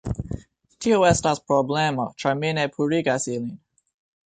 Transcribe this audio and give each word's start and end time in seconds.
Tio 0.85 1.01
estas 1.09 1.41
problemo 1.51 2.07
ĉar 2.23 2.41
mi 2.41 2.51
ne 2.61 2.67
purigas 2.79 3.31
ilin 3.35 3.55